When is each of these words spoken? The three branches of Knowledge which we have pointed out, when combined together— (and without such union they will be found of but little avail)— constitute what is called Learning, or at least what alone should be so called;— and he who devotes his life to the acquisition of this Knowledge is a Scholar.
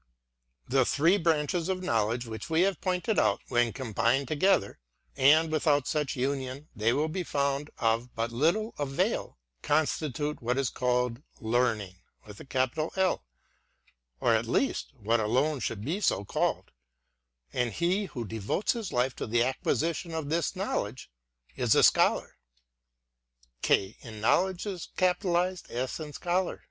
The 0.67 0.83
three 0.83 1.17
branches 1.19 1.69
of 1.69 1.83
Knowledge 1.83 2.25
which 2.25 2.49
we 2.49 2.61
have 2.61 2.81
pointed 2.81 3.19
out, 3.19 3.39
when 3.49 3.71
combined 3.71 4.27
together— 4.27 4.79
(and 5.15 5.51
without 5.51 5.85
such 5.87 6.15
union 6.15 6.67
they 6.75 6.91
will 6.91 7.07
be 7.07 7.21
found 7.23 7.69
of 7.77 8.15
but 8.15 8.31
little 8.31 8.73
avail)— 8.79 9.37
constitute 9.71 10.41
what 10.41 10.57
is 10.57 10.71
called 10.71 11.21
Learning, 11.39 11.97
or 12.25 13.05
at 14.33 14.45
least 14.47 14.91
what 14.95 15.19
alone 15.19 15.59
should 15.59 15.85
be 15.85 16.01
so 16.01 16.25
called;— 16.25 16.71
and 17.53 17.73
he 17.73 18.05
who 18.05 18.25
devotes 18.25 18.71
his 18.71 18.91
life 18.91 19.15
to 19.17 19.27
the 19.27 19.43
acquisition 19.43 20.15
of 20.15 20.29
this 20.29 20.55
Knowledge 20.55 21.11
is 21.55 21.75
a 21.75 21.83
Scholar. 21.83 22.39